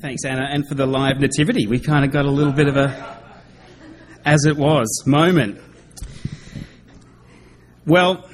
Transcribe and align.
Thanks, 0.00 0.24
Anna, 0.24 0.48
and 0.50 0.66
for 0.68 0.74
the 0.74 0.86
live 0.86 1.20
nativity. 1.20 1.66
We 1.66 1.78
kind 1.78 2.04
of 2.04 2.10
got 2.10 2.24
a 2.24 2.30
little 2.30 2.52
bit 2.52 2.68
of 2.68 2.76
a 2.76 3.16
as 4.24 4.44
it 4.44 4.56
was 4.56 5.04
moment. 5.06 5.60
Well, 7.86 8.28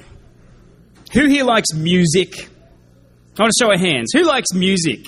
who 1.13 1.27
here 1.27 1.43
likes 1.45 1.73
music? 1.73 2.49
I 3.37 3.43
want 3.43 3.53
to 3.57 3.63
show 3.63 3.71
of 3.71 3.79
hands. 3.79 4.11
Who 4.13 4.23
likes 4.23 4.51
music? 4.53 5.07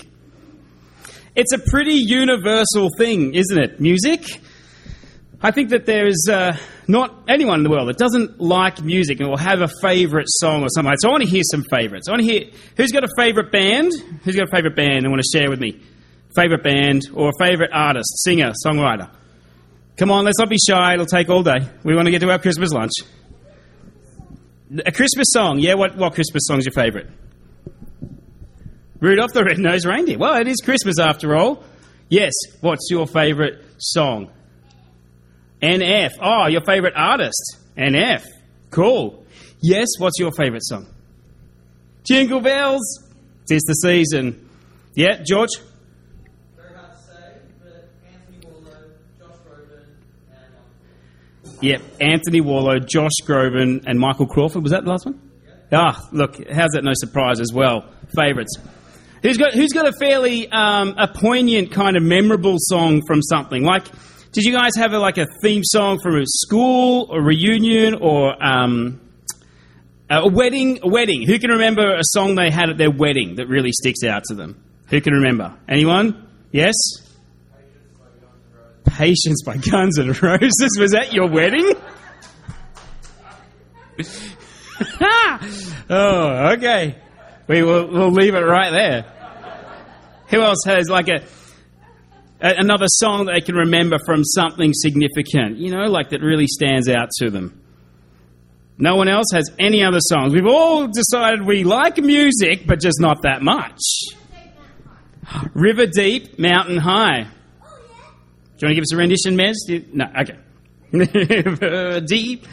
It's 1.35 1.51
a 1.51 1.59
pretty 1.59 1.95
universal 1.95 2.89
thing, 2.97 3.33
isn't 3.33 3.57
it? 3.57 3.79
Music. 3.79 4.23
I 5.41 5.51
think 5.51 5.69
that 5.71 5.85
there 5.85 6.07
is 6.07 6.27
uh, 6.31 6.55
not 6.87 7.23
anyone 7.27 7.59
in 7.59 7.63
the 7.63 7.69
world 7.69 7.89
that 7.89 7.97
doesn't 7.97 8.39
like 8.39 8.81
music 8.81 9.19
and 9.19 9.29
will 9.29 9.37
have 9.37 9.61
a 9.61 9.69
favourite 9.81 10.27
song 10.27 10.63
or 10.63 10.69
something. 10.69 10.93
So 10.99 11.09
I 11.09 11.11
want 11.11 11.23
to 11.23 11.29
hear 11.29 11.43
some 11.51 11.63
favourites. 11.69 12.07
I 12.07 12.11
want 12.11 12.23
to 12.23 12.31
hear 12.31 12.45
who's 12.77 12.91
got 12.91 13.03
a 13.03 13.09
favourite 13.17 13.51
band. 13.51 13.91
Who's 14.23 14.35
got 14.35 14.47
a 14.47 14.51
favourite 14.51 14.75
band 14.75 15.05
and 15.05 15.09
want 15.09 15.21
to 15.21 15.37
share 15.37 15.49
with 15.49 15.59
me? 15.59 15.81
Favourite 16.35 16.63
band 16.63 17.03
or 17.13 17.31
favourite 17.39 17.71
artist, 17.71 18.23
singer, 18.23 18.51
songwriter. 18.65 19.09
Come 19.97 20.11
on, 20.11 20.25
let's 20.25 20.37
not 20.37 20.49
be 20.49 20.57
shy. 20.57 20.93
It'll 20.93 21.05
take 21.05 21.29
all 21.29 21.43
day. 21.43 21.67
We 21.83 21.95
want 21.95 22.07
to 22.07 22.11
get 22.11 22.19
to 22.19 22.29
our 22.29 22.39
Christmas 22.39 22.71
lunch. 22.71 22.91
A 24.85 24.91
Christmas 24.91 25.27
song. 25.31 25.59
Yeah, 25.59 25.75
what, 25.75 25.95
what 25.95 26.13
Christmas 26.13 26.43
song's 26.47 26.65
your 26.65 26.73
favourite? 26.73 27.07
Rudolph 28.99 29.31
the 29.33 29.43
Red-Nosed 29.43 29.85
Reindeer. 29.85 30.17
Well, 30.17 30.35
it 30.35 30.47
is 30.47 30.57
Christmas 30.63 30.99
after 30.99 31.35
all. 31.35 31.63
Yes, 32.09 32.33
what's 32.61 32.87
your 32.89 33.07
favourite 33.07 33.53
song? 33.77 34.31
NF. 35.61 36.11
Oh, 36.21 36.47
your 36.47 36.61
favourite 36.61 36.95
artist? 36.95 37.57
NF. 37.77 38.23
Cool. 38.71 39.25
Yes, 39.61 39.87
what's 39.97 40.19
your 40.19 40.31
favourite 40.31 40.63
song? 40.63 40.87
Jingle 42.03 42.41
Bells. 42.41 43.03
Tis 43.47 43.61
the 43.63 43.73
season. 43.73 44.49
Yeah, 44.95 45.23
George? 45.25 45.49
Yep, 51.65 51.81
Anthony 51.99 52.41
Warlow, 52.41 52.77
Josh 52.77 53.09
Groban, 53.23 53.85
and 53.87 53.99
Michael 53.99 54.27
Crawford. 54.27 54.61
Was 54.61 54.71
that 54.71 54.83
the 54.83 54.91
last 54.91 55.07
one? 55.07 55.19
Ah, 55.71 55.99
look, 56.11 56.35
how's 56.47 56.69
that 56.73 56.83
no 56.83 56.91
surprise 56.93 57.39
as 57.39 57.51
well? 57.51 57.91
Favourites. 58.15 58.55
Who's 59.23 59.39
got 59.39 59.55
who's 59.55 59.73
got 59.73 59.87
a 59.87 59.93
fairly 59.99 60.47
um, 60.51 60.93
a 60.95 61.07
poignant 61.07 61.71
kind 61.71 61.97
of 61.97 62.03
memorable 62.03 62.57
song 62.59 63.01
from 63.07 63.23
something? 63.23 63.63
Like, 63.63 63.85
did 64.31 64.43
you 64.43 64.53
guys 64.53 64.75
have 64.75 64.93
a, 64.93 64.99
like 64.99 65.17
a 65.17 65.25
theme 65.41 65.63
song 65.63 65.97
from 66.03 66.21
a 66.21 66.25
school 66.27 67.07
or 67.09 67.19
reunion 67.19 67.95
or 67.95 68.35
um, 68.45 69.01
a 70.07 70.29
wedding? 70.29 70.81
A 70.83 70.87
wedding. 70.87 71.25
Who 71.25 71.39
can 71.39 71.49
remember 71.49 71.95
a 71.95 72.03
song 72.03 72.35
they 72.35 72.51
had 72.51 72.69
at 72.69 72.77
their 72.77 72.91
wedding 72.91 73.37
that 73.37 73.47
really 73.47 73.71
sticks 73.71 74.03
out 74.03 74.25
to 74.25 74.35
them? 74.35 74.63
Who 74.91 75.01
can 75.01 75.13
remember? 75.13 75.57
Anyone? 75.67 76.27
Yes. 76.51 76.75
Patience 78.95 79.43
by 79.43 79.57
Guns 79.57 79.99
N' 79.99 80.07
Roses. 80.07 80.77
Was 80.79 80.91
that 80.91 81.11
your 81.11 81.29
wedding? 81.29 81.73
oh, 85.89 86.53
okay. 86.53 86.95
We 87.47 87.61
will 87.61 87.91
we'll 87.91 88.11
leave 88.11 88.35
it 88.35 88.39
right 88.39 88.71
there. 88.71 89.05
Who 90.29 90.41
else 90.41 90.59
has 90.65 90.89
like 90.89 91.09
a, 91.09 91.23
a, 92.41 92.55
another 92.57 92.85
song 92.87 93.25
that 93.25 93.33
they 93.33 93.41
can 93.41 93.55
remember 93.55 93.97
from 94.05 94.23
something 94.23 94.71
significant? 94.73 95.57
You 95.57 95.71
know, 95.71 95.83
like 95.89 96.11
that 96.11 96.21
really 96.21 96.47
stands 96.47 96.87
out 96.87 97.09
to 97.19 97.29
them. 97.29 97.61
No 98.77 98.95
one 98.95 99.09
else 99.09 99.27
has 99.33 99.51
any 99.59 99.83
other 99.83 99.99
songs. 99.99 100.33
We've 100.33 100.45
all 100.45 100.87
decided 100.87 101.45
we 101.45 101.65
like 101.65 101.97
music, 101.97 102.65
but 102.65 102.79
just 102.79 103.01
not 103.01 103.23
that 103.23 103.41
much. 103.41 103.81
River 105.53 105.85
Deep, 105.85 106.39
Mountain 106.39 106.77
High. 106.77 107.27
Do 108.57 108.65
you 108.65 108.67
want 108.67 108.71
to 108.71 108.75
give 108.75 108.83
us 108.83 108.93
a 108.93 108.97
rendition, 108.97 109.35
Mez? 109.35 109.55
No, 109.93 110.05
okay. 110.21 111.99
Deep. 112.07 112.45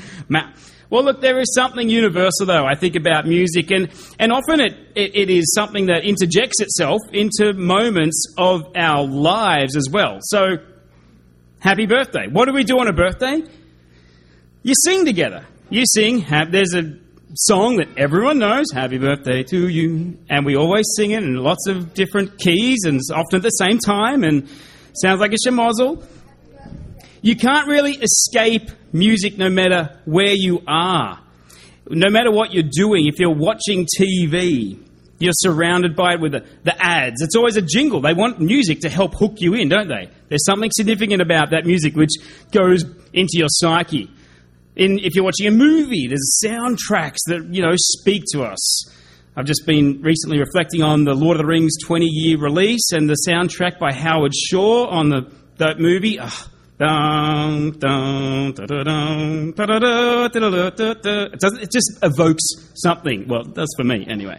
Well, 0.90 1.04
look, 1.04 1.20
there 1.20 1.38
is 1.38 1.54
something 1.54 1.88
universal, 1.88 2.44
though, 2.44 2.66
I 2.66 2.74
think, 2.74 2.96
about 2.96 3.24
music, 3.24 3.70
and, 3.70 3.88
and 4.18 4.32
often 4.32 4.60
it, 4.60 4.74
it, 4.96 5.14
it 5.14 5.30
is 5.30 5.54
something 5.54 5.86
that 5.86 6.04
interjects 6.04 6.60
itself 6.60 7.00
into 7.12 7.52
moments 7.54 8.26
of 8.36 8.62
our 8.76 9.06
lives 9.06 9.76
as 9.76 9.88
well. 9.90 10.18
So, 10.22 10.56
happy 11.60 11.86
birthday. 11.86 12.26
What 12.26 12.46
do 12.46 12.52
we 12.52 12.64
do 12.64 12.80
on 12.80 12.88
a 12.88 12.92
birthday? 12.92 13.42
You 14.64 14.74
sing 14.84 15.04
together. 15.04 15.46
You 15.70 15.84
sing. 15.86 16.26
There's 16.50 16.74
a 16.74 16.98
song 17.34 17.76
that 17.76 17.88
everyone 17.96 18.38
knows, 18.38 18.66
Happy 18.74 18.98
Birthday 18.98 19.44
to 19.44 19.68
You, 19.68 20.18
and 20.28 20.44
we 20.44 20.56
always 20.56 20.84
sing 20.96 21.12
it 21.12 21.22
in 21.22 21.36
lots 21.36 21.68
of 21.68 21.94
different 21.94 22.38
keys 22.38 22.80
and 22.84 23.00
often 23.14 23.36
at 23.36 23.42
the 23.42 23.50
same 23.50 23.78
time, 23.78 24.24
and 24.24 24.48
Sounds 24.94 25.20
like 25.20 25.32
a 25.32 25.36
shemozzle. 25.48 26.04
You 27.22 27.36
can't 27.36 27.68
really 27.68 27.92
escape 27.92 28.70
music 28.92 29.38
no 29.38 29.48
matter 29.48 29.98
where 30.04 30.34
you 30.34 30.62
are. 30.66 31.20
No 31.88 32.10
matter 32.10 32.30
what 32.30 32.52
you're 32.52 32.68
doing, 32.70 33.06
if 33.06 33.18
you're 33.18 33.34
watching 33.34 33.86
TV, 33.98 34.78
you're 35.18 35.32
surrounded 35.34 35.94
by 35.94 36.14
it 36.14 36.20
with 36.20 36.32
the, 36.32 36.44
the 36.64 36.74
ads. 36.84 37.22
It's 37.22 37.36
always 37.36 37.56
a 37.56 37.62
jingle. 37.62 38.00
They 38.00 38.12
want 38.12 38.40
music 38.40 38.80
to 38.80 38.88
help 38.88 39.14
hook 39.14 39.40
you 39.40 39.54
in, 39.54 39.68
don't 39.68 39.88
they? 39.88 40.10
There's 40.28 40.44
something 40.44 40.70
significant 40.74 41.22
about 41.22 41.50
that 41.50 41.64
music 41.64 41.94
which 41.94 42.10
goes 42.50 42.84
into 43.12 43.34
your 43.34 43.48
psyche. 43.48 44.10
In, 44.74 44.98
if 44.98 45.14
you're 45.14 45.24
watching 45.24 45.46
a 45.46 45.52
movie, 45.52 46.08
there's 46.08 46.40
soundtracks 46.44 47.18
that, 47.26 47.48
you 47.50 47.62
know, 47.62 47.72
speak 47.76 48.24
to 48.32 48.42
us. 48.42 48.90
I've 49.34 49.46
just 49.46 49.64
been 49.64 50.02
recently 50.02 50.38
reflecting 50.38 50.82
on 50.82 51.04
the 51.04 51.14
Lord 51.14 51.38
of 51.38 51.42
the 51.42 51.46
Rings 51.46 51.78
20 51.86 52.04
year 52.04 52.36
release 52.36 52.92
and 52.92 53.08
the 53.08 53.16
soundtrack 53.26 53.78
by 53.78 53.90
Howard 53.90 54.34
Shore 54.34 54.92
on 54.92 55.08
the, 55.08 55.32
that 55.56 55.80
movie. 55.80 56.18
It, 61.62 61.70
just 61.70 61.98
evokes 62.02 62.42
something. 62.74 63.26
Well, 63.26 63.44
does 63.44 63.72
for 63.78 63.84
me 63.84 64.06
anyway. 64.06 64.38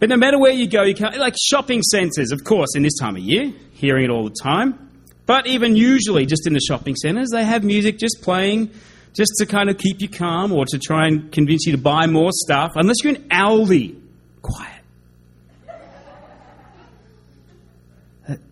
But 0.00 0.10
no 0.10 0.18
matter 0.18 0.38
where 0.38 0.52
you 0.52 0.68
go, 0.68 0.82
you 0.82 0.94
can't, 0.94 1.16
like 1.16 1.34
shopping 1.42 1.80
centres, 1.80 2.30
of 2.30 2.44
course, 2.44 2.76
in 2.76 2.82
this 2.82 2.98
time 3.00 3.16
of 3.16 3.22
year, 3.22 3.54
hearing 3.72 4.04
it 4.04 4.10
all 4.10 4.24
the 4.24 4.36
time. 4.42 4.90
But 5.24 5.46
even 5.46 5.76
usually, 5.76 6.26
just 6.26 6.46
in 6.46 6.52
the 6.52 6.60
shopping 6.60 6.94
centres, 6.94 7.30
they 7.32 7.44
have 7.44 7.64
music 7.64 7.98
just 7.98 8.20
playing 8.20 8.70
just 9.14 9.32
to 9.38 9.46
kind 9.46 9.70
of 9.70 9.78
keep 9.78 10.00
you 10.00 10.08
calm 10.08 10.52
or 10.52 10.64
to 10.66 10.78
try 10.78 11.06
and 11.06 11.30
convince 11.30 11.66
you 11.66 11.72
to 11.72 11.78
buy 11.78 12.06
more 12.06 12.30
stuff, 12.32 12.72
unless 12.74 12.96
you're 13.02 13.14
an 13.14 13.28
Aldi. 13.28 14.00
Quiet. 14.42 14.70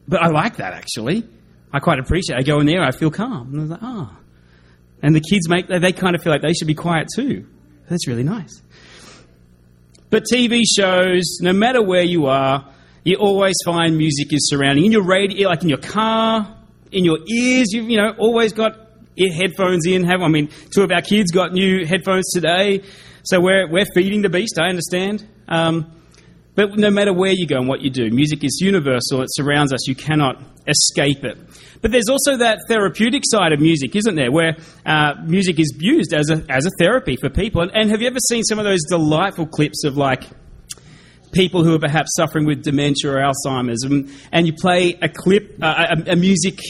But 0.08 0.22
I 0.22 0.28
like 0.28 0.56
that 0.56 0.74
actually. 0.74 1.26
I 1.72 1.80
quite 1.80 1.98
appreciate 1.98 2.36
it. 2.36 2.40
I 2.40 2.42
go 2.42 2.60
in 2.60 2.66
there, 2.66 2.82
I 2.82 2.92
feel 2.92 3.10
calm. 3.10 3.48
And 3.48 3.56
I 3.56 3.60
was 3.62 3.70
like, 3.70 3.80
oh. 3.82 4.16
And 5.02 5.14
the 5.14 5.20
kids 5.20 5.48
make, 5.48 5.68
they 5.68 5.92
kind 5.92 6.14
of 6.14 6.22
feel 6.22 6.32
like 6.32 6.42
they 6.42 6.52
should 6.52 6.68
be 6.68 6.74
quiet 6.74 7.08
too. 7.14 7.46
That's 7.88 8.06
really 8.06 8.22
nice. 8.22 8.62
But 10.10 10.24
TV 10.30 10.62
shows, 10.78 11.38
no 11.40 11.52
matter 11.52 11.82
where 11.82 12.02
you 12.02 12.26
are, 12.26 12.68
you 13.04 13.16
always 13.16 13.56
find 13.64 13.96
music 13.96 14.32
is 14.32 14.48
surrounding. 14.48 14.84
In 14.84 14.92
your 14.92 15.04
radio, 15.04 15.48
like 15.48 15.62
in 15.62 15.68
your 15.68 15.78
car, 15.78 16.56
in 16.92 17.04
your 17.04 17.18
ears, 17.26 17.72
you've, 17.72 17.88
you 17.88 17.96
know, 17.96 18.14
always 18.18 18.52
got 18.52 18.81
headphones 19.16 19.86
in. 19.86 20.04
Have 20.04 20.22
I 20.22 20.28
mean, 20.28 20.48
two 20.74 20.82
of 20.82 20.90
our 20.90 21.02
kids 21.02 21.30
got 21.30 21.52
new 21.52 21.86
headphones 21.86 22.30
today, 22.32 22.82
so 23.22 23.40
we're 23.40 23.70
we're 23.70 23.86
feeding 23.94 24.22
the 24.22 24.28
beast. 24.28 24.58
I 24.60 24.68
understand. 24.68 25.26
Um, 25.48 25.92
but 26.54 26.76
no 26.76 26.90
matter 26.90 27.14
where 27.14 27.32
you 27.32 27.46
go 27.46 27.56
and 27.56 27.68
what 27.68 27.80
you 27.80 27.90
do, 27.90 28.10
music 28.10 28.44
is 28.44 28.58
universal. 28.60 29.22
It 29.22 29.28
surrounds 29.30 29.72
us. 29.72 29.88
You 29.88 29.94
cannot 29.94 30.42
escape 30.66 31.24
it. 31.24 31.38
But 31.80 31.90
there's 31.90 32.08
also 32.08 32.36
that 32.36 32.60
therapeutic 32.68 33.22
side 33.24 33.52
of 33.52 33.60
music, 33.60 33.96
isn't 33.96 34.14
there? 34.14 34.30
Where 34.30 34.56
uh, 34.84 35.14
music 35.24 35.58
is 35.58 35.72
used 35.78 36.12
as 36.12 36.30
a 36.30 36.44
as 36.48 36.66
a 36.66 36.70
therapy 36.78 37.16
for 37.16 37.30
people. 37.30 37.62
And, 37.62 37.70
and 37.74 37.90
have 37.90 38.02
you 38.02 38.06
ever 38.06 38.20
seen 38.28 38.42
some 38.44 38.58
of 38.58 38.64
those 38.64 38.82
delightful 38.88 39.46
clips 39.46 39.84
of 39.84 39.96
like? 39.96 40.24
people 41.32 41.64
who 41.64 41.74
are 41.74 41.78
perhaps 41.78 42.14
suffering 42.14 42.44
with 42.44 42.62
dementia 42.62 43.10
or 43.10 43.16
Alzheimer's, 43.16 43.82
and, 43.84 44.10
and 44.30 44.46
you 44.46 44.52
play 44.52 44.98
a 45.00 45.08
clip, 45.08 45.56
uh, 45.62 45.86
a, 46.06 46.12
a, 46.12 46.16
music 46.16 46.60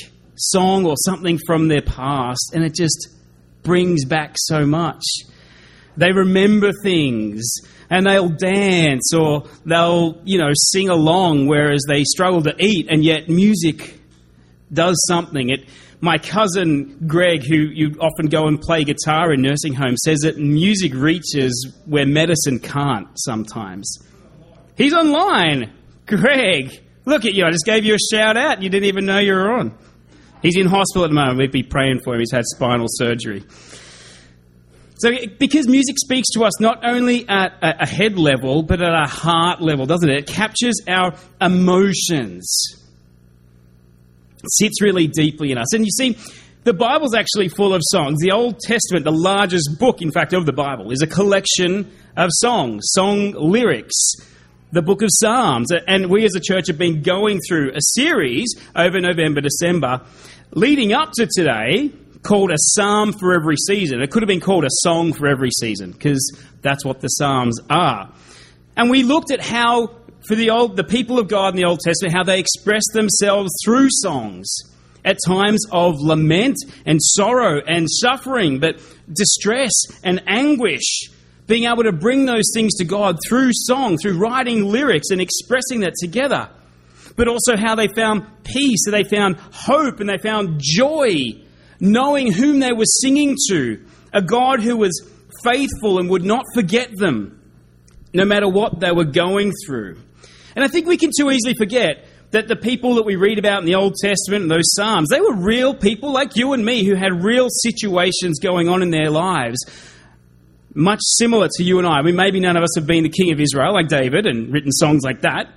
song 0.42 0.86
or 0.86 0.96
something 0.96 1.38
from 1.46 1.68
their 1.68 1.82
past, 1.82 2.52
and 2.54 2.64
it 2.64 2.74
just 2.74 3.08
brings 3.62 4.04
back 4.04 4.34
so 4.36 4.66
much. 4.66 5.02
They 5.96 6.12
remember 6.12 6.72
things 6.82 7.42
and 7.90 8.06
they'll 8.06 8.30
dance 8.30 9.12
or 9.12 9.44
they'll, 9.66 10.18
you 10.24 10.38
know, 10.38 10.52
sing 10.54 10.88
along 10.88 11.46
whereas 11.46 11.82
they 11.86 12.04
struggle 12.04 12.42
to 12.42 12.54
eat, 12.58 12.86
and 12.88 13.04
yet 13.04 13.28
music 13.28 13.98
does 14.72 14.96
something. 15.06 15.50
It, 15.50 15.68
my 16.00 16.16
cousin 16.16 16.96
Greg, 17.06 17.44
who 17.46 17.56
you 17.56 17.96
often 18.00 18.26
go 18.26 18.46
and 18.46 18.60
play 18.60 18.84
guitar 18.84 19.32
in 19.32 19.42
nursing 19.42 19.74
homes, 19.74 20.00
says 20.04 20.20
that 20.20 20.38
music 20.38 20.94
reaches 20.94 21.70
where 21.84 22.06
medicine 22.06 22.58
can't 22.58 23.08
sometimes. 23.16 23.98
He's 24.76 24.94
online. 24.94 25.70
Greg, 26.06 26.80
look 27.04 27.26
at 27.26 27.34
you. 27.34 27.44
I 27.44 27.50
just 27.50 27.66
gave 27.66 27.84
you 27.84 27.94
a 27.94 28.16
shout 28.16 28.38
out. 28.38 28.62
You 28.62 28.70
didn't 28.70 28.88
even 28.88 29.04
know 29.04 29.18
you 29.18 29.34
were 29.34 29.52
on. 29.52 29.76
He's 30.42 30.56
in 30.56 30.66
hospital 30.66 31.04
at 31.04 31.08
the 31.08 31.14
moment. 31.14 31.38
We'd 31.38 31.52
be 31.52 31.62
praying 31.62 32.00
for 32.04 32.14
him. 32.14 32.20
He's 32.20 32.32
had 32.32 32.44
spinal 32.44 32.86
surgery. 32.88 33.44
So, 34.98 35.10
because 35.38 35.66
music 35.66 35.96
speaks 35.98 36.28
to 36.34 36.44
us 36.44 36.60
not 36.60 36.84
only 36.84 37.28
at 37.28 37.54
a 37.60 37.86
head 37.86 38.18
level, 38.18 38.62
but 38.62 38.80
at 38.80 38.94
a 38.94 39.08
heart 39.08 39.60
level, 39.60 39.86
doesn't 39.86 40.08
it? 40.08 40.18
It 40.18 40.26
captures 40.28 40.76
our 40.86 41.14
emotions. 41.40 42.48
It 44.44 44.50
sits 44.52 44.80
really 44.80 45.08
deeply 45.08 45.50
in 45.50 45.58
us. 45.58 45.72
And 45.72 45.84
you 45.84 45.90
see, 45.90 46.16
the 46.64 46.72
Bible's 46.72 47.14
actually 47.14 47.48
full 47.48 47.74
of 47.74 47.82
songs. 47.86 48.20
The 48.20 48.30
Old 48.30 48.60
Testament, 48.60 49.04
the 49.04 49.10
largest 49.10 49.78
book, 49.80 50.02
in 50.02 50.12
fact, 50.12 50.32
of 50.32 50.46
the 50.46 50.52
Bible, 50.52 50.92
is 50.92 51.02
a 51.02 51.08
collection 51.08 51.90
of 52.16 52.30
songs, 52.34 52.82
song 52.92 53.32
lyrics, 53.32 54.14
the 54.72 54.82
book 54.82 55.02
of 55.02 55.08
Psalms. 55.12 55.68
And 55.86 56.10
we 56.10 56.24
as 56.24 56.34
a 56.34 56.40
church 56.40 56.66
have 56.66 56.78
been 56.78 57.02
going 57.02 57.40
through 57.46 57.70
a 57.70 57.80
series 57.80 58.54
over 58.74 59.00
November, 59.00 59.40
December, 59.40 60.00
leading 60.52 60.92
up 60.92 61.12
to 61.12 61.28
today, 61.32 61.92
called 62.22 62.50
a 62.50 62.56
psalm 62.56 63.12
for 63.12 63.34
every 63.34 63.56
season. 63.56 64.00
It 64.00 64.10
could 64.10 64.22
have 64.22 64.28
been 64.28 64.40
called 64.40 64.64
a 64.64 64.70
song 64.70 65.12
for 65.12 65.26
every 65.26 65.50
season 65.60 65.92
because 65.92 66.36
that's 66.62 66.84
what 66.84 67.00
the 67.00 67.08
psalms 67.08 67.60
are. 67.68 68.10
And 68.76 68.90
we 68.90 69.02
looked 69.02 69.30
at 69.30 69.40
how 69.40 69.88
for 70.26 70.36
the 70.36 70.50
old 70.50 70.76
the 70.76 70.84
people 70.84 71.18
of 71.18 71.28
God 71.28 71.54
in 71.54 71.56
the 71.56 71.64
Old 71.64 71.80
Testament 71.80 72.14
how 72.14 72.22
they 72.22 72.38
expressed 72.38 72.90
themselves 72.94 73.50
through 73.64 73.88
songs 73.90 74.48
at 75.04 75.18
times 75.26 75.66
of 75.72 75.96
lament 75.98 76.56
and 76.86 77.00
sorrow 77.02 77.60
and 77.66 77.88
suffering, 77.90 78.60
but 78.60 78.80
distress 79.12 79.72
and 80.04 80.22
anguish. 80.26 81.10
Being 81.46 81.64
able 81.64 81.82
to 81.82 81.92
bring 81.92 82.24
those 82.24 82.50
things 82.54 82.74
to 82.74 82.84
God 82.84 83.18
through 83.28 83.50
song, 83.52 83.98
through 83.98 84.18
writing 84.18 84.64
lyrics 84.64 85.10
and 85.10 85.20
expressing 85.20 85.80
that 85.80 85.94
together. 86.00 86.48
But 87.16 87.28
also 87.28 87.56
how 87.56 87.74
they 87.74 87.88
found 87.88 88.26
peace, 88.44 88.84
they 88.90 89.04
found 89.04 89.36
hope, 89.52 90.00
and 90.00 90.08
they 90.08 90.18
found 90.18 90.60
joy 90.62 91.42
knowing 91.80 92.32
whom 92.32 92.60
they 92.60 92.72
were 92.72 92.86
singing 92.86 93.36
to, 93.48 93.84
a 94.12 94.22
God 94.22 94.62
who 94.62 94.76
was 94.76 95.04
faithful 95.42 95.98
and 95.98 96.08
would 96.10 96.24
not 96.24 96.44
forget 96.54 96.96
them, 96.96 97.40
no 98.14 98.24
matter 98.24 98.48
what 98.48 98.78
they 98.78 98.92
were 98.92 99.04
going 99.04 99.52
through. 99.66 99.98
And 100.54 100.64
I 100.64 100.68
think 100.68 100.86
we 100.86 100.96
can 100.96 101.10
too 101.16 101.30
easily 101.30 101.54
forget 101.54 102.06
that 102.30 102.48
the 102.48 102.56
people 102.56 102.94
that 102.94 103.04
we 103.04 103.16
read 103.16 103.38
about 103.38 103.60
in 103.60 103.66
the 103.66 103.74
Old 103.74 103.94
Testament 104.00 104.42
and 104.42 104.50
those 104.50 104.72
Psalms, 104.74 105.08
they 105.10 105.20
were 105.20 105.34
real 105.34 105.74
people 105.74 106.12
like 106.12 106.36
you 106.36 106.52
and 106.52 106.64
me 106.64 106.84
who 106.84 106.94
had 106.94 107.24
real 107.24 107.48
situations 107.50 108.38
going 108.38 108.68
on 108.68 108.82
in 108.82 108.90
their 108.90 109.10
lives, 109.10 109.58
much 110.74 111.00
similar 111.02 111.48
to 111.56 111.62
you 111.62 111.78
and 111.78 111.86
I. 111.86 111.98
I 111.98 112.02
mean, 112.02 112.16
maybe 112.16 112.40
none 112.40 112.56
of 112.56 112.62
us 112.62 112.70
have 112.76 112.86
been 112.86 113.04
the 113.04 113.10
king 113.10 113.32
of 113.32 113.40
Israel 113.40 113.72
like 113.72 113.88
David 113.88 114.26
and 114.26 114.52
written 114.52 114.72
songs 114.72 115.02
like 115.02 115.20
that. 115.22 115.48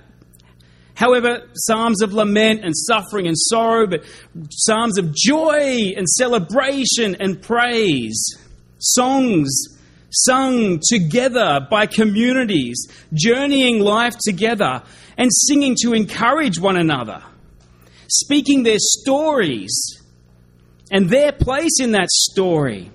However, 0.94 1.42
psalms 1.54 2.00
of 2.02 2.14
lament 2.14 2.64
and 2.64 2.74
suffering 2.74 3.26
and 3.26 3.36
sorrow, 3.36 3.86
but 3.86 4.04
psalms 4.50 4.98
of 4.98 5.14
joy 5.14 5.92
and 5.96 6.08
celebration 6.08 7.16
and 7.20 7.40
praise. 7.40 8.38
Songs 8.78 9.78
sung 10.10 10.80
together 10.88 11.66
by 11.70 11.86
communities, 11.86 12.86
journeying 13.12 13.80
life 13.80 14.16
together 14.24 14.82
and 15.18 15.30
singing 15.32 15.76
to 15.82 15.92
encourage 15.92 16.58
one 16.58 16.76
another, 16.76 17.22
speaking 18.08 18.62
their 18.62 18.78
stories 18.78 20.02
and 20.90 21.10
their 21.10 21.32
place 21.32 21.78
in 21.80 21.92
that 21.92 22.08
story 22.08 22.90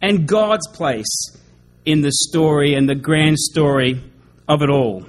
and 0.00 0.26
God's 0.26 0.66
place 0.68 1.36
in 1.84 2.00
the 2.00 2.12
story 2.12 2.74
and 2.74 2.88
the 2.88 2.94
grand 2.94 3.38
story 3.38 4.02
of 4.48 4.62
it 4.62 4.70
all. 4.70 5.06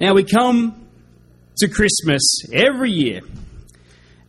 Now, 0.00 0.14
we 0.14 0.24
come 0.24 0.88
to 1.58 1.68
Christmas 1.68 2.22
every 2.52 2.90
year, 2.90 3.20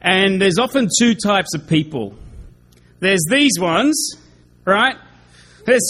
and 0.01 0.41
there's 0.41 0.59
often 0.59 0.87
two 0.99 1.15
types 1.15 1.53
of 1.55 1.67
people. 1.67 2.15
There's 2.99 3.25
these 3.29 3.59
ones, 3.59 4.13
right? 4.63 4.95
There's, 5.65 5.83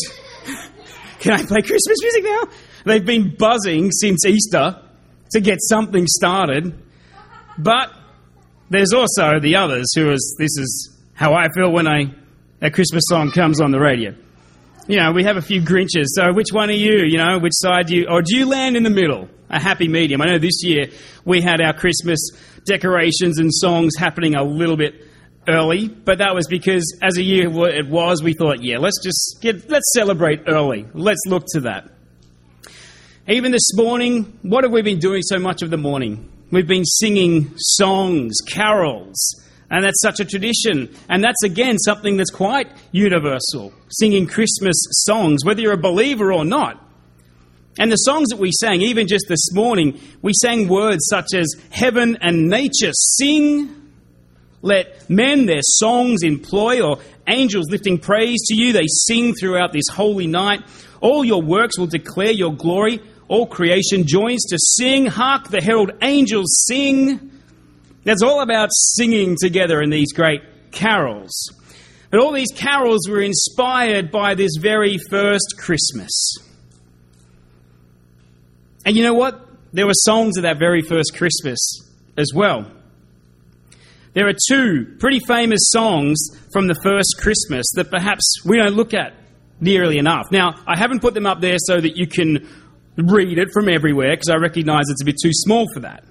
can 1.19 1.33
I 1.33 1.45
play 1.45 1.61
Christmas 1.61 1.97
music 2.01 2.23
now? 2.23 2.43
They've 2.85 3.05
been 3.05 3.35
buzzing 3.35 3.91
since 3.91 4.25
Easter 4.25 4.79
to 5.31 5.41
get 5.41 5.57
something 5.61 6.05
started, 6.07 6.73
but 7.57 7.91
there's 8.69 8.93
also 8.93 9.39
the 9.39 9.55
others 9.57 9.87
who 9.95 10.11
is, 10.11 10.35
this 10.39 10.57
is 10.57 10.97
how 11.13 11.33
I 11.33 11.49
feel 11.49 11.71
when 11.71 11.87
I, 11.87 12.13
a 12.61 12.71
Christmas 12.71 13.03
song 13.07 13.31
comes 13.31 13.61
on 13.61 13.71
the 13.71 13.79
radio. 13.79 14.15
You 14.87 14.97
know, 14.97 15.11
we 15.11 15.23
have 15.23 15.37
a 15.37 15.41
few 15.41 15.61
Grinches, 15.61 16.05
so 16.09 16.31
which 16.33 16.51
one 16.51 16.69
are 16.69 16.73
you? 16.73 17.03
You 17.05 17.17
know, 17.17 17.39
which 17.39 17.53
side 17.55 17.87
do 17.87 17.95
you, 17.95 18.07
or 18.09 18.21
do 18.21 18.37
you 18.37 18.45
land 18.45 18.77
in 18.77 18.83
the 18.83 18.89
middle? 18.89 19.29
a 19.49 19.59
happy 19.59 19.87
medium. 19.87 20.21
I 20.21 20.25
know 20.25 20.39
this 20.39 20.63
year 20.63 20.87
we 21.23 21.41
had 21.41 21.61
our 21.61 21.73
Christmas 21.73 22.19
decorations 22.65 23.39
and 23.39 23.53
songs 23.53 23.93
happening 23.97 24.35
a 24.35 24.43
little 24.43 24.77
bit 24.77 25.07
early, 25.47 25.87
but 25.87 26.17
that 26.17 26.33
was 26.33 26.47
because 26.47 26.97
as 27.03 27.17
a 27.17 27.23
year 27.23 27.47
it 27.69 27.87
was, 27.87 28.23
we 28.23 28.33
thought, 28.33 28.63
yeah, 28.63 28.77
let's 28.77 28.99
just 29.03 29.37
get, 29.41 29.69
let's 29.69 29.91
celebrate 29.93 30.43
early. 30.47 30.85
Let's 30.93 31.21
look 31.27 31.45
to 31.53 31.61
that. 31.61 31.91
Even 33.27 33.51
this 33.51 33.73
morning, 33.73 34.37
what 34.41 34.63
have 34.63 34.71
we 34.71 34.81
been 34.81 34.99
doing 34.99 35.21
so 35.23 35.39
much 35.39 35.61
of 35.61 35.69
the 35.69 35.77
morning? 35.77 36.31
We've 36.51 36.67
been 36.67 36.85
singing 36.85 37.53
songs, 37.57 38.35
carols, 38.47 39.17
and 39.69 39.83
that's 39.83 40.01
such 40.01 40.19
a 40.19 40.25
tradition. 40.25 40.93
And 41.09 41.23
that's 41.23 41.43
again 41.43 41.77
something 41.79 42.17
that's 42.17 42.31
quite 42.31 42.69
universal 42.91 43.73
singing 43.89 44.27
Christmas 44.27 44.75
songs, 44.91 45.43
whether 45.43 45.61
you're 45.61 45.73
a 45.73 45.77
believer 45.77 46.31
or 46.31 46.45
not. 46.45 46.81
And 47.77 47.91
the 47.91 47.97
songs 47.97 48.29
that 48.29 48.39
we 48.39 48.51
sang, 48.51 48.81
even 48.81 49.07
just 49.07 49.25
this 49.27 49.51
morning, 49.53 49.99
we 50.21 50.31
sang 50.41 50.69
words 50.69 51.05
such 51.09 51.33
as 51.35 51.53
heaven 51.71 52.17
and 52.21 52.49
nature 52.49 52.91
sing. 52.93 53.91
Let 54.61 55.09
men 55.09 55.45
their 55.45 55.61
songs 55.61 56.23
employ, 56.23 56.81
or 56.81 56.99
angels 57.27 57.69
lifting 57.69 57.99
praise 57.99 58.41
to 58.47 58.55
you. 58.55 58.71
They 58.71 58.87
sing 58.87 59.35
throughout 59.35 59.73
this 59.73 59.87
holy 59.91 60.25
night. 60.25 60.61
All 61.01 61.25
your 61.25 61.41
works 61.41 61.77
will 61.77 61.87
declare 61.87 62.31
your 62.31 62.53
glory. 62.53 63.01
All 63.27 63.45
creation 63.45 64.07
joins 64.07 64.45
to 64.45 64.57
sing. 64.57 65.05
Hark, 65.07 65.49
the 65.49 65.61
herald 65.61 65.91
angels 66.01 66.65
sing. 66.65 67.34
That's 68.05 68.21
all 68.23 68.41
about 68.41 68.69
singing 68.71 69.35
together 69.39 69.81
in 69.81 69.89
these 69.89 70.13
great 70.13 70.41
carols. 70.71 71.33
But 72.11 72.21
all 72.21 72.31
these 72.31 72.51
carols 72.55 73.09
were 73.09 73.21
inspired 73.21 74.11
by 74.11 74.35
this 74.35 74.51
very 74.57 74.97
first 75.09 75.55
Christmas. 75.57 76.37
And 78.85 78.95
you 78.95 79.03
know 79.03 79.15
what? 79.15 79.41
There 79.73 79.87
were 79.87 79.93
songs 79.93 80.37
of 80.37 80.43
that 80.43 80.59
very 80.59 80.81
first 80.81 81.17
Christmas 81.17 81.59
as 82.15 82.31
well. 82.33 82.71
There 84.13 84.29
are 84.29 84.35
two 84.47 84.95
pretty 84.99 85.19
famous 85.27 85.59
songs 85.71 86.17
from 86.53 86.67
the 86.67 86.75
first 86.75 87.17
Christmas 87.19 87.65
that 87.73 87.89
perhaps 87.89 88.45
we 88.45 88.57
don't 88.57 88.75
look 88.75 88.93
at 88.93 89.13
nearly 89.59 89.97
enough. 89.97 90.31
Now, 90.31 90.53
I 90.65 90.77
haven't 90.77 91.01
put 91.01 91.13
them 91.15 91.25
up 91.25 91.41
there 91.41 91.57
so 91.59 91.81
that 91.81 91.97
you 91.97 92.07
can 92.07 92.47
read 92.95 93.37
it 93.39 93.49
from 93.51 93.67
everywhere 93.67 94.11
because 94.11 94.29
I 94.29 94.35
recognize 94.35 94.85
it's 94.89 95.01
a 95.01 95.05
bit 95.05 95.17
too 95.21 95.33
small 95.33 95.65
for 95.73 95.81
that. 95.81 96.05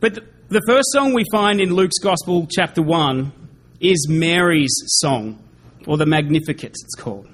But 0.00 0.14
the 0.48 0.60
first 0.66 0.88
song 0.92 1.14
we 1.14 1.24
find 1.32 1.60
in 1.60 1.74
Luke's 1.74 1.98
Gospel, 1.98 2.46
chapter 2.50 2.82
1, 2.82 3.32
is 3.80 4.06
Mary's 4.08 4.74
song, 4.86 5.42
or 5.86 5.96
the 5.96 6.06
Magnificat, 6.06 6.70
it's 6.70 6.94
called. 6.94 7.28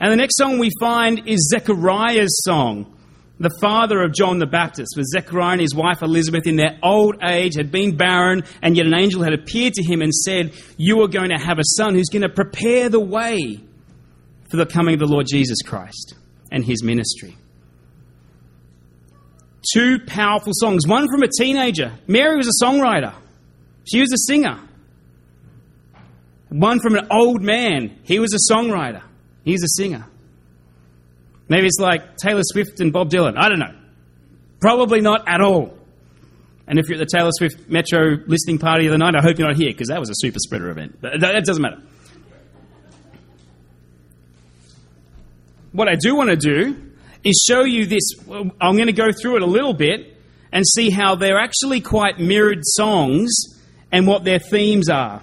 And 0.00 0.12
the 0.12 0.16
next 0.16 0.36
song 0.36 0.58
we 0.58 0.70
find 0.80 1.28
is 1.28 1.48
Zechariah's 1.50 2.42
song, 2.44 2.92
the 3.38 3.50
father 3.60 4.02
of 4.02 4.14
John 4.14 4.38
the 4.38 4.46
Baptist, 4.46 4.94
with 4.96 5.06
Zechariah 5.06 5.52
and 5.52 5.60
his 5.60 5.74
wife 5.74 6.02
Elizabeth 6.02 6.46
in 6.46 6.56
their 6.56 6.78
old 6.82 7.16
age, 7.22 7.54
had 7.56 7.70
been 7.70 7.96
barren, 7.96 8.42
and 8.62 8.76
yet 8.76 8.86
an 8.86 8.94
angel 8.94 9.22
had 9.22 9.34
appeared 9.34 9.74
to 9.74 9.82
him 9.82 10.00
and 10.00 10.12
said, 10.12 10.54
You 10.78 11.02
are 11.02 11.08
going 11.08 11.30
to 11.30 11.38
have 11.38 11.58
a 11.58 11.64
son 11.76 11.94
who's 11.94 12.08
going 12.08 12.22
to 12.22 12.30
prepare 12.30 12.88
the 12.88 13.00
way 13.00 13.60
for 14.50 14.56
the 14.56 14.66
coming 14.66 14.94
of 14.94 15.00
the 15.00 15.06
Lord 15.06 15.26
Jesus 15.30 15.58
Christ 15.62 16.14
and 16.50 16.64
his 16.64 16.82
ministry. 16.82 17.36
Two 19.72 19.98
powerful 20.06 20.52
songs, 20.54 20.86
one 20.86 21.08
from 21.08 21.22
a 21.22 21.28
teenager. 21.28 21.92
Mary 22.06 22.36
was 22.36 22.48
a 22.48 22.64
songwriter, 22.64 23.14
she 23.84 24.00
was 24.00 24.12
a 24.12 24.18
singer. 24.18 24.60
One 26.48 26.78
from 26.78 26.94
an 26.94 27.08
old 27.10 27.42
man, 27.42 27.98
he 28.04 28.20
was 28.20 28.32
a 28.32 28.52
songwriter, 28.52 29.02
he's 29.44 29.62
a 29.62 29.68
singer. 29.76 30.06
Maybe 31.48 31.66
it's 31.66 31.78
like 31.78 32.16
Taylor 32.16 32.42
Swift 32.44 32.80
and 32.80 32.92
Bob 32.92 33.10
Dylan. 33.10 33.36
I 33.36 33.48
don't 33.48 33.58
know. 33.58 33.74
Probably 34.60 35.00
not 35.00 35.28
at 35.28 35.40
all. 35.40 35.76
And 36.66 36.78
if 36.78 36.88
you're 36.88 37.00
at 37.00 37.08
the 37.08 37.16
Taylor 37.16 37.30
Swift 37.32 37.68
Metro 37.68 38.18
listening 38.26 38.58
party 38.58 38.86
of 38.86 38.92
the 38.92 38.98
night, 38.98 39.14
I 39.14 39.22
hope 39.22 39.38
you're 39.38 39.46
not 39.46 39.56
here 39.56 39.70
because 39.70 39.88
that 39.88 40.00
was 40.00 40.10
a 40.10 40.14
super 40.16 40.38
spreader 40.40 40.70
event. 40.70 40.98
But 41.00 41.20
that 41.20 41.44
doesn't 41.44 41.62
matter. 41.62 41.80
What 45.70 45.88
I 45.88 45.94
do 45.94 46.16
want 46.16 46.30
to 46.30 46.36
do 46.36 46.85
is 47.24 47.44
show 47.48 47.64
you 47.64 47.86
this. 47.86 48.02
I'm 48.28 48.76
going 48.76 48.86
to 48.86 48.92
go 48.92 49.12
through 49.12 49.36
it 49.36 49.42
a 49.42 49.46
little 49.46 49.74
bit 49.74 50.16
and 50.52 50.64
see 50.66 50.90
how 50.90 51.16
they're 51.16 51.38
actually 51.38 51.80
quite 51.80 52.18
mirrored 52.18 52.60
songs 52.62 53.32
and 53.92 54.06
what 54.06 54.24
their 54.24 54.38
themes 54.38 54.88
are. 54.88 55.22